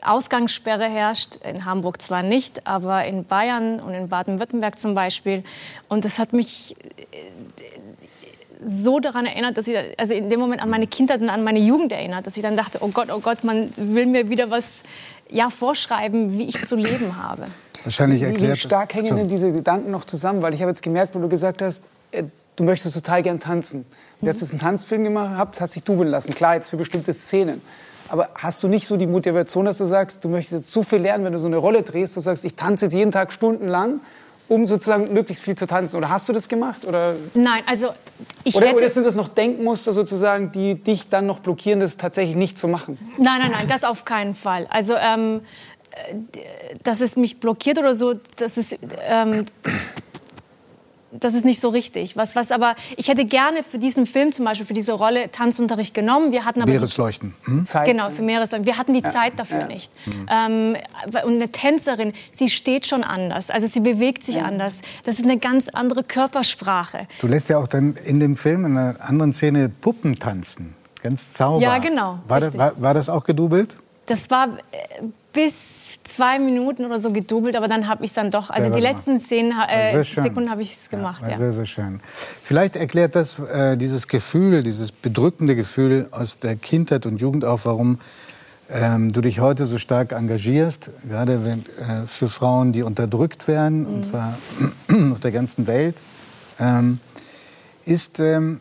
Ausgangssperre 0.02 0.86
herrscht. 0.86 1.38
In 1.38 1.66
Hamburg 1.66 2.02
zwar 2.02 2.24
nicht, 2.24 2.68
aber 2.68 3.06
in 3.06 3.26
Bayern 3.26 3.80
und 3.80 3.94
in 3.94 4.10
Baden-Württemberg 4.10 4.80
zum 4.80 4.94
Beispiel. 4.94 5.44
Und 5.88 6.06
das 6.06 6.20
hat 6.20 6.34
mich 6.34 6.76
äh, 7.12 7.18
so 8.64 9.00
daran 9.00 9.26
erinnert, 9.26 9.58
dass 9.58 9.68
ich 9.68 9.78
also 9.98 10.14
in 10.14 10.30
dem 10.30 10.40
Moment 10.40 10.62
an 10.62 10.70
meine 10.70 10.88
Kindheit 10.88 11.22
und 11.22 11.30
an 11.30 11.44
meine 11.44 11.60
Jugend 11.60 11.92
erinnert, 11.92 12.28
dass 12.28 12.38
ich 12.38 12.44
dann 12.44 12.56
dachte, 12.56 12.80
oh 12.82 12.90
Gott, 12.90 13.10
oh 13.12 13.20
Gott, 13.20 13.44
man 13.44 13.70
will 13.76 14.06
mir 14.06 14.30
wieder 14.30 14.52
was 14.52 14.84
ja, 15.30 15.50
vorschreiben, 15.50 16.38
wie 16.38 16.48
ich 16.48 16.64
zu 16.66 16.76
leben 16.76 17.18
habe. 17.22 17.46
Wahrscheinlich 17.84 18.22
erklärt. 18.22 18.54
Wie 18.54 18.60
stark 18.60 18.94
hängen 18.94 19.16
denn 19.16 19.28
diese 19.28 19.52
Gedanken 19.52 19.92
noch 19.92 20.06
zusammen? 20.06 20.42
Weil 20.42 20.54
ich 20.54 20.62
habe 20.62 20.70
jetzt 20.70 20.84
gemerkt, 20.84 21.16
wo 21.16 21.20
du 21.20 21.30
gesagt 21.30 21.62
hast, 21.62 21.86
äh, 22.12 22.24
du 22.56 22.64
möchtest 22.64 22.96
total 22.96 23.24
gern 23.24 23.40
tanzen. 23.40 23.86
Du 24.20 24.28
hast 24.28 24.42
jetzt 24.42 24.52
einen 24.52 24.60
Tanzfilm 24.60 25.04
gemacht, 25.04 25.60
hast 25.60 25.76
dich 25.76 25.84
dubeln 25.84 26.10
lassen. 26.10 26.36
Klar, 26.36 26.56
jetzt 26.56 26.70
für 26.70 26.78
bestimmte 26.78 27.14
Szenen. 27.14 27.62
Aber 28.12 28.30
hast 28.36 28.62
du 28.62 28.68
nicht 28.68 28.86
so 28.86 28.98
die 28.98 29.08
Motivation, 29.08 29.64
dass 29.64 29.78
du 29.78 29.86
sagst, 29.86 30.26
du 30.26 30.28
möchtest 30.28 30.54
jetzt 30.64 30.74
so 30.74 30.84
viel 30.84 31.00
lernen, 31.00 31.24
wenn 31.24 31.32
du 31.32 31.40
so 31.40 31.48
eine 31.48 31.56
Rolle 31.58 31.82
drehst, 31.82 32.18
dass 32.18 32.26
du 32.26 32.30
sagst, 32.30 32.44
ich 32.44 32.56
tanze 32.56 32.86
jetzt 32.86 32.94
jeden 32.94 33.12
Tag 33.12 33.32
stundenlang 33.32 34.02
um 34.50 34.66
sozusagen 34.66 35.14
möglichst 35.14 35.46
viel 35.46 35.56
zu 35.56 35.66
tanzen? 35.66 35.96
Oder 35.96 36.10
hast 36.10 36.28
du 36.28 36.34
das 36.34 36.50
gemacht? 36.50 36.84
Oder? 36.84 37.16
Nein, 37.34 37.64
also 37.66 37.88
ich 38.44 38.54
oder, 38.54 38.66
hätte... 38.66 38.78
Oder 38.80 38.90
sind 38.90 39.06
das 39.06 39.16
noch 39.16 39.30
Denkmuster 39.30 39.94
sozusagen, 39.94 40.52
die 40.52 40.76
dich 40.76 41.08
dann 41.08 41.26
noch 41.26 41.40
blockieren, 41.40 41.80
das 41.80 41.96
tatsächlich 41.96 42.36
nicht 42.36 42.60
zu 42.60 42.68
machen? 42.68 42.98
Nein, 43.18 43.40
nein, 43.40 43.52
nein, 43.52 43.68
das 43.70 43.86
auf 43.86 44.04
keinen 44.04 44.36
Fall. 44.36 44.68
Also, 44.70 44.96
ähm, 44.98 45.40
äh, 45.92 46.16
dass 46.84 47.00
es 47.00 47.16
mich 47.16 47.40
blockiert 47.40 47.80
oder 47.80 47.96
so, 47.96 48.14
das 48.36 48.58
ist... 48.58 48.78
Ähm, 49.00 49.46
das 51.12 51.34
ist 51.34 51.46
nicht 51.46 51.60
so 51.60 51.70
richtig. 51.70 52.16
Was, 52.16 52.36
was 52.36 52.52
aber, 52.52 52.76
ich 52.96 53.08
hätte 53.08 53.26
gerne 53.26 53.64
für 53.64 53.80
diesen 53.80 54.06
Film 54.06 54.32
zum 54.32 54.46
Beispiel, 54.46 54.66
für 54.66 54.74
diese 54.74 54.94
Rolle 54.94 55.30
Tanzunterricht 55.30 55.94
genommen. 55.94 56.32
Wir 56.32 56.46
hatten 56.46 56.62
aber 56.62 56.72
Meeresleuchten. 56.72 57.34
Hm? 57.44 57.66
Zeit. 57.66 57.88
Genau, 57.88 58.10
für 58.10 58.22
Meeresleuchten. 58.22 58.66
Wir 58.66 58.78
hatten 58.78 58.94
die 58.94 59.02
ja. 59.04 59.10
Zeit 59.10 59.38
dafür 59.38 59.62
ja. 59.62 59.68
nicht. 59.68 59.92
Mhm. 60.06 60.26
Ähm, 60.30 60.78
und 61.24 61.36
eine 61.36 61.52
Tänzerin, 61.52 62.14
sie 62.32 62.50
steht 62.50 62.88
schon 62.88 63.04
anders. 63.04 63.50
Also 63.50 63.68
sie 63.68 63.82
bewegt 63.82 64.26
sich 64.26 64.36
ja. 64.36 64.44
anders. 64.44 64.82
Das 65.04 65.18
ist 65.18 65.26
eine 65.26 65.38
ganz 65.38 65.68
andere 65.70 66.04
Körpersprache. 66.04 67.08
Du 67.20 67.28
lässt 67.28 67.50
ja 67.50 67.58
auch 67.58 67.68
dann 67.68 67.96
in 67.96 68.20
dem 68.20 68.38
Film 68.38 68.66
in 68.66 68.78
einer 68.78 68.96
anderen 69.02 69.34
Szene 69.34 69.70
Puppen 69.70 70.18
tanzen. 70.18 70.76
Ganz 71.04 71.34
zauberhaft. 71.34 71.84
Ja, 71.84 71.90
genau. 71.90 72.20
War, 72.28 72.58
war, 72.58 72.74
war 72.82 72.94
das 72.94 73.10
auch 73.10 73.24
gedoubelt? 73.24 73.76
Das 74.12 74.30
war 74.30 74.58
äh, 74.72 75.04
bis 75.32 76.04
zwei 76.04 76.38
Minuten 76.38 76.84
oder 76.84 77.00
so 77.00 77.14
gedoubelt, 77.14 77.56
aber 77.56 77.70
dann 77.70 77.88
habe 77.88 78.04
ich 78.04 78.12
es 78.12 78.16
dann 78.16 78.30
doch, 78.30 78.50
also 78.50 78.70
die 78.70 78.82
letzten 78.82 79.18
zehn 79.18 79.54
äh, 79.54 80.04
Sekunden 80.04 80.50
habe 80.50 80.62
ich 80.62 80.74
es 80.74 80.90
gemacht. 80.90 81.22
Ja, 81.22 81.30
ja, 81.30 81.38
Sehr, 81.38 81.54
sehr 81.54 81.66
schön. 81.66 82.02
Vielleicht 82.44 82.76
erklärt 82.76 83.16
das 83.16 83.40
äh, 83.40 83.78
dieses 83.78 84.10
Gefühl, 84.10 84.64
dieses 84.64 84.92
bedrückende 84.92 85.56
Gefühl 85.56 86.10
aus 86.12 86.40
der 86.40 86.58
Kindheit 86.58 87.06
und 87.06 87.22
Jugend 87.22 87.46
auch, 87.46 87.62
warum 87.64 88.00
ähm, 88.70 89.14
du 89.14 89.22
dich 89.22 89.40
heute 89.40 89.66
so 89.66 89.78
stark 89.78 90.12
engagierst, 90.12 90.92
gerade 91.08 91.46
wenn, 91.46 91.60
äh, 91.60 92.06
für 92.06 92.28
Frauen, 92.28 92.74
die 92.74 92.84
unterdrückt 92.84 93.48
werden, 93.48 93.84
mhm. 93.84 93.94
und 93.94 94.06
zwar 94.08 94.38
auf 95.14 95.22
der 95.22 95.32
ganzen 95.32 95.68
Welt, 95.68 95.96
ähm, 96.60 97.00
ist, 97.86 98.20
ähm, 98.20 98.60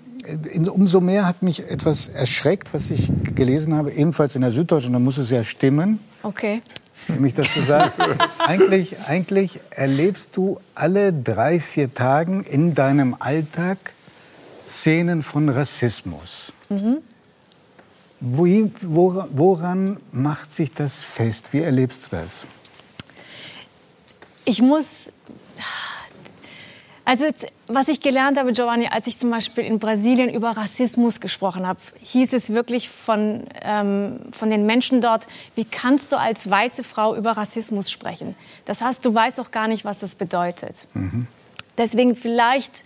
umso 0.71 1.01
mehr 1.01 1.27
hat 1.27 1.43
mich 1.43 1.69
etwas 1.69 2.09
erschreckt, 2.09 2.73
was 2.75 2.91
ich 2.91 3.11
gelesen 3.35 3.75
habe, 3.75 3.93
ebenfalls 3.93 4.35
in 4.35 4.43
der 4.43 4.51
Süddeutschen, 4.51 4.93
da 4.93 4.99
muss 4.99 5.19
es 5.19 5.31
ja 5.31 5.45
stimmen. 5.45 6.01
Okay. 6.23 6.61
Nämlich, 7.09 7.35
dass 7.35 7.53
du 7.55 7.61
sagst, 7.63 7.99
eigentlich, 8.47 8.97
eigentlich 9.09 9.61
erlebst 9.71 10.37
du 10.37 10.61
alle 10.75 11.13
drei, 11.13 11.61
vier 11.61 11.93
Tage 11.93 12.43
in 12.43 12.75
deinem 12.75 13.17
Alltag 13.19 13.79
Szenen 14.67 15.23
von 15.23 15.49
Rassismus. 15.49 16.53
Mhm. 16.69 16.99
Wie, 18.21 18.71
woran 18.83 19.97
macht 20.13 20.53
sich 20.53 20.73
das 20.73 21.03
fest? 21.03 21.53
Wie 21.53 21.63
erlebst 21.63 22.05
du 22.07 22.17
das? 22.17 22.45
Ich 24.45 24.61
muss 24.61 25.11
also 27.11 27.25
was 27.67 27.89
ich 27.89 28.01
gelernt 28.01 28.39
habe, 28.39 28.53
Giovanni, 28.53 28.87
als 28.87 29.09
ich 29.09 29.19
zum 29.19 29.31
Beispiel 29.31 29.65
in 29.65 29.81
Brasilien 29.81 30.33
über 30.33 30.51
Rassismus 30.51 31.21
gesprochen 31.21 31.67
habe, 31.67 31.81
hieß 32.05 32.33
es 32.35 32.51
wirklich 32.51 32.89
von, 32.89 33.49
ähm, 33.63 34.21
von 34.31 34.49
den 34.49 34.65
Menschen 34.65 35.01
dort, 35.01 35.27
wie 35.57 35.65
kannst 35.65 36.13
du 36.13 36.21
als 36.21 36.49
weiße 36.49 36.85
Frau 36.85 37.17
über 37.17 37.33
Rassismus 37.33 37.91
sprechen? 37.91 38.37
Das 38.65 38.81
heißt, 38.81 39.05
du 39.05 39.13
weißt 39.13 39.41
auch 39.41 39.51
gar 39.51 39.67
nicht, 39.67 39.85
was 39.85 39.99
das 39.99 40.15
bedeutet. 40.15 40.87
Mhm. 40.95 41.27
Deswegen 41.77 42.15
vielleicht, 42.15 42.85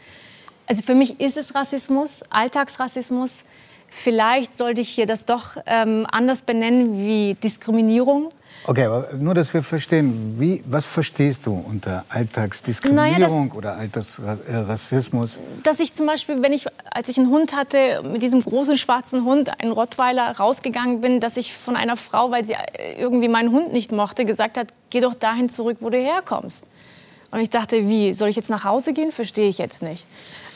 also 0.66 0.81
für 0.81 0.95
mich 0.95 1.21
ist 1.21 1.37
es 1.37 1.54
Rassismus, 1.54 2.23
Alltagsrassismus. 2.31 3.45
Vielleicht 3.90 4.57
sollte 4.57 4.81
ich 4.81 4.88
hier 4.88 5.04
das 5.04 5.26
doch 5.26 5.59
ähm, 5.66 6.07
anders 6.11 6.40
benennen 6.40 6.97
wie 6.97 7.35
Diskriminierung. 7.35 8.31
Okay, 8.66 8.85
aber 8.85 9.09
nur, 9.18 9.35
dass 9.35 9.52
wir 9.52 9.62
verstehen, 9.62 10.37
wie, 10.38 10.64
was 10.66 10.87
verstehst 10.87 11.44
du 11.44 11.52
unter 11.52 12.04
Alltagsdiskriminierung 12.09 13.49
naja, 13.49 13.54
oder 13.54 13.76
Alltagsrassismus? 13.76 15.38
Dass 15.62 15.80
ich 15.80 15.92
zum 15.92 16.06
Beispiel, 16.06 16.42
wenn 16.42 16.54
ich, 16.54 16.66
als 16.90 17.11
ich 17.11 17.18
einen 17.18 17.28
Hund 17.28 17.54
hatte, 17.54 18.02
mit 18.02 18.23
diesem 18.23 18.40
großen 18.40 18.78
schwarzen 18.78 19.25
Hund, 19.25 19.61
einen 19.61 19.73
Rottweiler, 19.73 20.38
rausgegangen 20.38 21.02
bin, 21.02 21.21
dass 21.21 21.37
ich 21.37 21.52
von 21.54 21.76
einer 21.76 21.97
Frau, 21.97 22.30
weil 22.30 22.47
sie 22.47 22.54
irgendwie 22.99 23.28
meinen 23.28 23.52
Hund 23.52 23.73
nicht 23.75 23.92
mochte, 23.92 24.25
gesagt 24.25 24.56
hat, 24.56 24.68
geh 24.88 25.00
doch 25.00 25.14
dahin 25.14 25.50
zurück, 25.50 25.78
wo 25.80 25.90
du 25.90 25.99
herkommst. 25.99 26.66
Und 27.30 27.40
ich 27.40 27.50
dachte, 27.50 27.88
wie, 27.88 28.14
soll 28.14 28.28
ich 28.28 28.37
jetzt 28.37 28.49
nach 28.49 28.64
Hause 28.64 28.94
gehen? 28.94 29.11
Verstehe 29.11 29.49
ich 29.49 29.59
jetzt 29.59 29.83
nicht. 29.83 30.06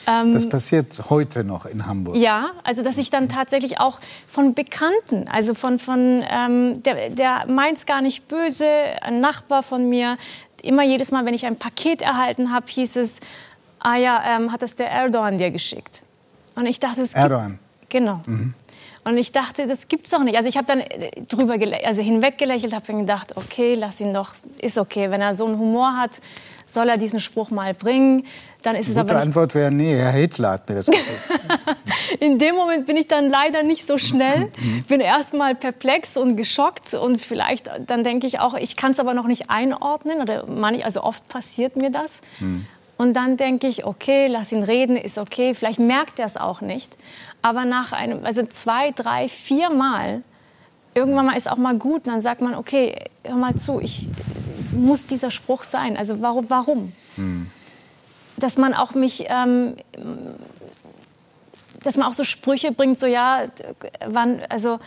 Ähm, 0.07 0.33
das 0.33 0.49
passiert 0.49 1.11
heute 1.11 1.45
noch 1.45 1.67
in 1.67 1.87
Hamburg. 1.87 2.17
Ja, 2.17 2.51
also 2.65 2.83
dass 2.83 2.99
ich 2.99 3.11
dann 3.11 3.29
tatsächlich 3.29 3.81
auch 3.81 4.01
von 4.27 4.55
Bekannten, 4.55 5.29
also 5.29 5.55
von, 5.55 5.79
von 5.79 6.25
ähm, 6.29 6.83
der, 6.83 7.11
der 7.11 7.47
meint 7.47 7.79
es 7.79 7.87
gar 7.87 8.01
nicht 8.01 8.29
böse, 8.29 8.67
ein 9.03 9.21
Nachbar 9.21 9.63
von 9.63 9.89
mir, 9.89 10.17
immer 10.63 10.83
jedes 10.83 11.11
Mal, 11.11 11.25
wenn 11.25 11.35
ich 11.35 11.47
ein 11.47 11.57
Paket 11.57 12.03
erhalten 12.03 12.53
habe, 12.53 12.67
hieß 12.69 12.97
es, 12.97 13.21
ah 13.81 13.97
ja, 13.97 14.23
ähm, 14.27 14.53
hat 14.53 14.63
das 14.63 14.75
der 14.75 14.91
Erdogan 14.91 15.37
dir 15.37 15.51
geschickt. 15.51 16.03
Und 16.55 16.67
ich 16.67 16.81
dachte, 16.81 17.03
es 17.03 17.15
Erdogan. 17.15 17.59
Gibt, 17.81 17.91
genau. 17.91 18.21
Mhm. 18.27 18.55
Und 19.09 19.17
ich 19.17 19.33
dachte, 19.33 19.67
das 19.67 19.89
gibt's 19.89 20.11
doch 20.11 20.23
nicht. 20.23 20.37
Also 20.37 20.51
ich 20.51 20.59
habe 20.59 20.67
dann 20.67 20.81
äh, 20.81 21.11
drüber 21.27 21.57
also 21.85 22.03
hinweggelächelt, 22.03 22.75
habe 22.75 22.93
gedacht, 22.93 23.37
okay, 23.37 23.75
lass 23.75 24.03
ihn 24.03 24.13
doch, 24.13 24.35
ist 24.61 24.77
okay. 24.77 25.11
Wenn 25.11 25.23
er 25.23 25.35
so 25.35 25.47
einen 25.47 25.59
Humor 25.59 25.97
hat, 25.97 26.21
soll 26.67 26.91
er 26.91 26.99
diesen 26.99 27.19
Spruch 27.19 27.51
mal 27.51 27.73
bringen. 27.73 28.25
Dann 28.61 28.77
ist 28.77 28.89
es 28.89 28.97
Gute 28.97 29.01
aber 29.01 29.15
nicht 29.15 29.23
Antwort 29.23 29.55
wäre, 29.55 29.71
nee, 29.71 29.97
Herr 29.97 30.13
Hitler 30.13 30.51
hat 30.51 30.69
mir 30.69 30.77
das 30.77 30.87
gesagt. 30.87 31.09
In 32.21 32.39
dem 32.39 32.55
Moment 32.55 32.85
bin 32.85 32.99
ich 32.99 33.07
dann 33.07 33.31
leider 33.31 33.63
nicht 33.63 33.87
so 33.87 33.97
schnell, 33.97 34.51
bin 34.89 35.01
erst 35.01 35.33
mal 35.33 35.55
perplex 35.55 36.19
und 36.19 36.37
geschockt 36.37 36.93
und 36.93 37.19
vielleicht 37.19 37.71
dann 37.87 38.05
denke 38.05 38.27
ich 38.27 38.41
auch, 38.41 38.55
ich 38.55 38.77
kann 38.77 38.91
es 38.91 39.01
aber 39.01 39.15
noch 39.15 39.27
nicht 39.27 39.49
einordnen 39.49 40.21
oder 40.21 40.45
manch, 40.47 40.85
also 40.85 41.03
oft 41.03 41.27
passiert 41.29 41.77
mir 41.77 41.91
das. 41.91 42.21
Hm. 42.41 42.67
Und 42.99 43.15
dann 43.15 43.37
denke 43.37 43.69
ich, 43.69 43.87
okay, 43.87 44.27
lass 44.27 44.53
ihn 44.53 44.65
reden, 44.65 44.97
ist 44.97 45.19
okay. 45.19 45.55
Vielleicht 45.55 45.79
merkt 45.79 46.19
er 46.19 46.27
es 46.27 46.37
auch 46.37 46.61
nicht. 46.61 46.97
Aber 47.41 47.65
nach 47.65 47.93
einem, 47.93 48.25
also 48.27 48.45
zwei, 48.45 48.91
drei, 48.91 49.29
vier 49.29 49.71
Mal, 49.71 50.23
irgendwann 50.95 51.27
mal 51.27 51.37
ist 51.37 51.49
auch 51.49 51.57
mal 51.57 51.79
gut. 51.79 52.07
Und 52.07 52.13
dann 52.13 52.21
sagt 52.21 52.41
man, 52.41 52.57
okay, 52.57 52.97
hör 53.23 53.37
mal 53.37 53.55
zu, 53.55 53.81
ich 53.81 54.09
muss 54.73 55.07
dieser 55.07 55.31
Spruch 55.31 55.63
sein. 55.63 55.97
Also 55.97 56.21
warum? 56.21 56.51
warum? 56.51 56.93
Hm. 57.15 57.49
Dass 58.37 58.59
man 58.59 58.75
auch 58.75 58.95
mich, 58.95 59.27
ähm, 59.29 59.77
dass 61.85 61.97
man 61.97 62.09
auch 62.09 62.15
so 62.15 62.25
Sprüche 62.25 62.73
bringt, 62.73 62.99
so 62.99 63.07
ja, 63.07 63.45
wann, 64.07 64.41
also 64.49 64.81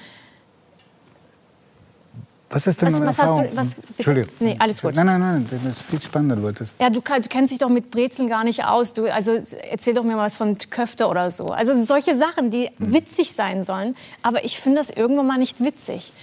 was 2.52 2.68
ist 2.68 2.82
denn 2.82 2.94
was, 2.94 3.02
was 3.02 3.20
hast 3.20 3.38
du, 3.38 3.56
was, 3.56 3.76
Entschuldigung. 3.98 4.30
Nee, 4.40 4.56
alles 4.60 4.82
gut. 4.82 4.96
Nein, 4.96 5.06
nein, 5.06 5.20
nein, 5.20 5.48
das 5.50 5.78
ist 5.78 5.82
viel 5.84 6.02
spannender, 6.02 6.36
du 6.36 6.44
wolltest. 6.44 6.76
Ja, 6.80 6.90
du, 6.90 7.00
du, 7.00 7.30
kennst 7.30 7.52
dich 7.52 7.60
doch 7.60 7.70
mit 7.70 7.92
Brezeln 7.92 8.30
gar 8.30 8.44
nicht 8.44 8.66
aus. 8.66 8.94
Du, 8.94 9.12
also 9.12 9.42
erzähl 9.70 9.94
doch 9.94 10.04
mir 10.04 10.16
mal 10.16 10.26
was 10.26 10.38
von 10.38 10.58
Köfte 10.70 11.08
oder 11.08 11.30
so. 11.30 11.46
Also 11.46 11.82
solche 11.82 12.16
Sachen, 12.16 12.52
die 12.52 12.68
hm. 12.68 12.94
witzig 12.94 13.34
sein 13.34 13.64
sollen. 13.64 13.96
Aber 14.22 14.44
ich 14.44 14.60
finde 14.60 14.80
das 14.80 14.90
irgendwann 14.90 15.28
mal 15.28 15.38
nicht 15.38 15.64
witzig. 15.64 16.14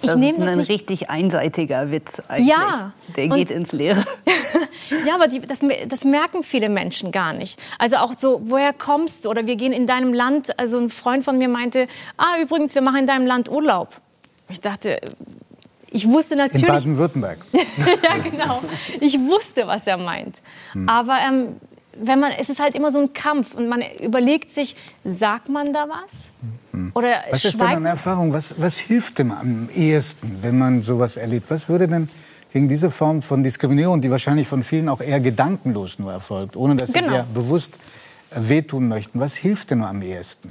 Ich 0.00 0.10
das 0.10 0.20
ist 0.20 0.40
ein 0.40 0.60
richtig 0.60 1.10
einseitiger 1.10 1.90
Witz 1.90 2.22
eigentlich. 2.28 2.48
Ja. 2.48 2.92
Der 3.16 3.28
geht 3.28 3.50
ins 3.50 3.72
Leere. 3.72 4.04
ja, 5.06 5.14
aber 5.14 5.26
die, 5.26 5.40
das, 5.40 5.60
das, 5.88 6.04
merken 6.04 6.44
viele 6.44 6.68
Menschen 6.68 7.10
gar 7.10 7.32
nicht. 7.32 7.58
Also 7.78 7.96
auch 7.96 8.12
so, 8.16 8.40
woher 8.44 8.72
kommst 8.72 9.24
du? 9.24 9.30
Oder 9.30 9.46
wir 9.46 9.56
gehen 9.56 9.72
in 9.72 9.86
deinem 9.86 10.12
Land. 10.14 10.58
Also 10.58 10.78
ein 10.78 10.90
Freund 10.90 11.24
von 11.24 11.38
mir 11.38 11.48
meinte, 11.48 11.88
ah, 12.16 12.40
übrigens, 12.40 12.74
wir 12.76 12.82
machen 12.82 13.00
in 13.00 13.06
deinem 13.06 13.26
Land 13.26 13.50
Urlaub. 13.50 13.88
Ich 14.48 14.60
dachte, 14.60 15.00
ich 15.90 16.06
wusste 16.06 16.36
natürlich. 16.36 16.66
In 16.66 16.72
Baden-Württemberg. 16.72 17.38
ja, 17.52 18.18
genau. 18.18 18.62
Ich 19.00 19.18
wusste, 19.18 19.66
was 19.66 19.86
er 19.86 19.96
meint. 19.96 20.42
Hm. 20.72 20.88
Aber 20.88 21.18
ähm, 21.26 21.56
wenn 22.00 22.20
man, 22.20 22.32
es 22.38 22.50
ist 22.50 22.60
halt 22.60 22.74
immer 22.74 22.92
so 22.92 23.00
ein 23.00 23.12
Kampf 23.12 23.54
und 23.54 23.68
man 23.68 23.82
überlegt 24.00 24.50
sich, 24.50 24.76
sagt 25.04 25.48
man 25.48 25.72
da 25.72 25.88
was? 25.88 26.28
Hm. 26.72 26.92
Oder 26.94 27.22
was 27.30 27.44
ist 27.44 27.60
denn 27.60 27.66
eine 27.66 27.88
Erfahrung? 27.88 28.32
Was, 28.32 28.54
was 28.58 28.78
hilft 28.78 29.18
dem 29.18 29.32
am 29.32 29.68
ehesten, 29.74 30.38
wenn 30.42 30.58
man 30.58 30.82
sowas 30.82 31.16
erlebt? 31.16 31.50
Was 31.50 31.68
würde 31.68 31.88
denn 31.88 32.08
gegen 32.52 32.68
diese 32.68 32.90
Form 32.90 33.22
von 33.22 33.42
Diskriminierung, 33.42 34.00
die 34.00 34.10
wahrscheinlich 34.10 34.48
von 34.48 34.62
vielen 34.62 34.88
auch 34.88 35.00
eher 35.00 35.20
gedankenlos 35.20 35.98
nur 35.98 36.12
erfolgt, 36.12 36.56
ohne 36.56 36.76
dass 36.76 36.92
genau. 36.92 37.08
sie 37.08 37.14
dir 37.14 37.26
bewusst 37.34 37.78
wehtun 38.34 38.88
möchten, 38.88 39.20
was 39.20 39.36
hilft 39.36 39.70
denn 39.70 39.82
am 39.82 40.02
ehesten? 40.02 40.50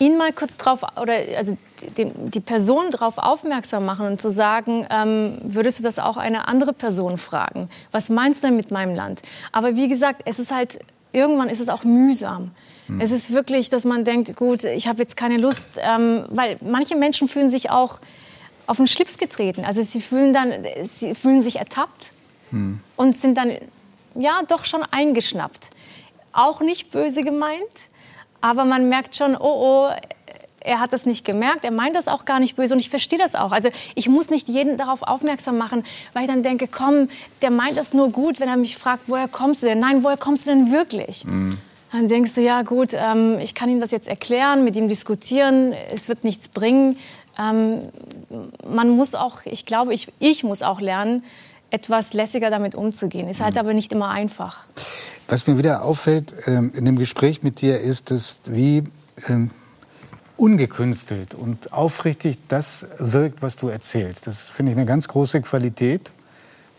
Ihn 0.00 0.16
mal 0.16 0.32
kurz 0.32 0.56
drauf 0.56 0.82
oder 1.00 1.14
also 1.36 1.56
die, 1.96 2.06
die 2.06 2.40
Person 2.40 2.90
darauf 2.90 3.18
aufmerksam 3.18 3.84
machen 3.84 4.06
und 4.06 4.20
zu 4.20 4.30
sagen, 4.30 4.86
ähm, 4.90 5.38
würdest 5.42 5.78
du 5.78 5.84
das 5.84 5.98
auch 5.98 6.16
eine 6.16 6.48
andere 6.48 6.72
Person 6.72 7.18
fragen? 7.18 7.68
Was 7.92 8.08
meinst 8.08 8.42
du 8.42 8.48
denn 8.48 8.56
mit 8.56 8.70
meinem 8.70 8.96
Land? 8.96 9.22
Aber 9.52 9.76
wie 9.76 9.88
gesagt, 9.88 10.22
es 10.24 10.38
ist 10.38 10.52
halt 10.52 10.80
irgendwann 11.12 11.48
ist 11.48 11.60
es 11.60 11.68
auch 11.68 11.84
mühsam. 11.84 12.50
Hm. 12.86 13.00
Es 13.00 13.10
ist 13.10 13.32
wirklich, 13.32 13.68
dass 13.68 13.84
man 13.84 14.04
denkt, 14.04 14.36
gut, 14.36 14.64
ich 14.64 14.88
habe 14.88 15.00
jetzt 15.00 15.16
keine 15.16 15.36
Lust, 15.36 15.78
ähm, 15.80 16.24
weil 16.30 16.56
manche 16.62 16.96
Menschen 16.96 17.28
fühlen 17.28 17.50
sich 17.50 17.70
auch 17.70 18.00
auf 18.66 18.76
den 18.76 18.86
Schlips 18.86 19.18
getreten. 19.18 19.64
Also 19.64 19.82
sie 19.82 20.00
fühlen 20.00 20.32
dann, 20.32 20.52
sie 20.84 21.14
fühlen 21.14 21.40
sich 21.40 21.56
ertappt 21.56 22.12
hm. 22.50 22.80
und 22.96 23.16
sind 23.16 23.36
dann 23.36 23.52
ja 24.14 24.42
doch 24.48 24.64
schon 24.64 24.82
eingeschnappt. 24.82 25.70
Auch 26.32 26.60
nicht 26.60 26.90
böse 26.90 27.22
gemeint, 27.22 27.90
aber 28.40 28.64
man 28.64 28.88
merkt 28.88 29.16
schon, 29.16 29.36
oh 29.36 29.88
oh, 29.88 29.90
er 30.60 30.80
hat 30.80 30.92
das 30.92 31.06
nicht 31.06 31.24
gemerkt, 31.24 31.64
er 31.64 31.70
meint 31.70 31.96
das 31.96 32.08
auch 32.08 32.24
gar 32.24 32.38
nicht 32.38 32.56
böse 32.56 32.74
und 32.74 32.80
ich 32.80 32.90
verstehe 32.90 33.18
das 33.18 33.34
auch. 33.34 33.52
Also 33.52 33.70
ich 33.94 34.08
muss 34.08 34.30
nicht 34.30 34.48
jeden 34.48 34.76
darauf 34.76 35.02
aufmerksam 35.02 35.58
machen, 35.58 35.84
weil 36.12 36.22
ich 36.22 36.28
dann 36.28 36.42
denke, 36.42 36.68
komm, 36.68 37.08
der 37.42 37.50
meint 37.50 37.76
das 37.76 37.94
nur 37.94 38.10
gut, 38.10 38.40
wenn 38.40 38.48
er 38.48 38.56
mich 38.56 38.76
fragt, 38.76 39.04
woher 39.06 39.28
kommst 39.28 39.62
du 39.62 39.66
denn? 39.66 39.80
Nein, 39.80 40.04
woher 40.04 40.16
kommst 40.16 40.46
du 40.46 40.50
denn 40.50 40.70
wirklich? 40.70 41.24
Mhm. 41.24 41.58
Dann 41.92 42.06
denkst 42.06 42.34
du, 42.34 42.40
ja 42.40 42.62
gut, 42.62 42.90
ähm, 42.94 43.38
ich 43.40 43.54
kann 43.54 43.68
ihm 43.68 43.80
das 43.80 43.90
jetzt 43.90 44.06
erklären, 44.06 44.62
mit 44.62 44.76
ihm 44.76 44.86
diskutieren, 44.86 45.74
es 45.92 46.08
wird 46.08 46.22
nichts 46.22 46.48
bringen. 46.48 46.96
Ähm, 47.38 47.80
man 48.64 48.90
muss 48.90 49.14
auch, 49.14 49.38
ich 49.44 49.66
glaube, 49.66 49.92
ich, 49.92 50.08
ich 50.20 50.44
muss 50.44 50.62
auch 50.62 50.80
lernen, 50.80 51.24
etwas 51.70 52.12
lässiger 52.12 52.50
damit 52.50 52.74
umzugehen. 52.74 53.28
Ist 53.28 53.40
halt 53.40 53.54
mhm. 53.54 53.60
aber 53.60 53.74
nicht 53.74 53.92
immer 53.92 54.10
einfach. 54.10 54.64
Was 55.30 55.46
mir 55.46 55.56
wieder 55.56 55.84
auffällt 55.84 56.34
ähm, 56.46 56.72
in 56.74 56.84
dem 56.84 56.98
Gespräch 56.98 57.44
mit 57.44 57.60
dir 57.60 57.80
ist, 57.80 58.10
dass 58.10 58.40
wie 58.46 58.82
ähm, 59.28 59.52
ungekünstelt 60.36 61.34
und 61.34 61.72
aufrichtig 61.72 62.36
das 62.48 62.88
wirkt, 62.98 63.40
was 63.40 63.54
du 63.54 63.68
erzählst. 63.68 64.26
Das 64.26 64.42
finde 64.42 64.72
ich 64.72 64.78
eine 64.78 64.86
ganz 64.86 65.06
große 65.06 65.40
Qualität. 65.42 66.10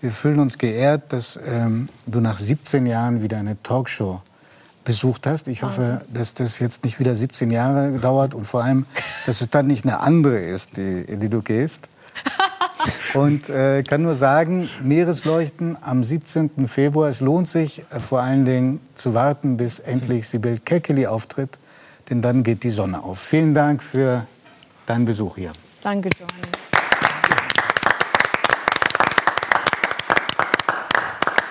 Wir 0.01 0.11
fühlen 0.11 0.39
uns 0.39 0.57
geehrt, 0.57 1.13
dass 1.13 1.39
ähm, 1.45 1.87
du 2.07 2.19
nach 2.19 2.37
17 2.37 2.85
Jahren 2.85 3.23
wieder 3.23 3.37
eine 3.37 3.55
Talkshow 3.63 4.21
besucht 4.83 5.27
hast. 5.27 5.47
Ich 5.47 5.63
hoffe, 5.63 6.01
dass 6.13 6.33
das 6.33 6.59
jetzt 6.59 6.83
nicht 6.83 6.99
wieder 6.99 7.15
17 7.15 7.51
Jahre 7.51 7.99
dauert 7.99 8.33
und 8.33 8.47
vor 8.47 8.65
allem, 8.65 8.85
dass 9.27 9.39
es 9.39 9.49
dann 9.49 9.67
nicht 9.67 9.85
eine 9.85 10.01
andere 10.01 10.39
ist, 10.39 10.75
die, 10.75 11.05
in 11.07 11.21
die 11.21 11.29
du 11.29 11.41
gehst. 11.41 11.87
Und 13.13 13.49
äh, 13.49 13.83
kann 13.83 14.01
nur 14.01 14.15
sagen, 14.15 14.69
Meeresleuchten 14.83 15.77
am 15.81 16.03
17. 16.03 16.67
Februar. 16.67 17.09
Es 17.09 17.21
lohnt 17.21 17.47
sich 17.47 17.83
äh, 17.89 17.99
vor 17.99 18.21
allen 18.21 18.45
Dingen 18.45 18.79
zu 18.95 19.13
warten, 19.13 19.57
bis 19.57 19.79
endlich 19.79 20.27
Sibyl 20.27 20.59
Kekeli 20.59 21.07
auftritt 21.07 21.57
denn 22.11 22.21
dann 22.21 22.43
geht 22.43 22.63
die 22.63 22.69
Sonne 22.69 23.01
auf. 23.01 23.19
Vielen 23.19 23.53
Dank 23.55 23.81
für 23.81 24.27
deinen 24.85 25.05
Besuch 25.05 25.37
hier. 25.37 25.53
Danke, 25.81 26.09
Johannes. 26.19 26.50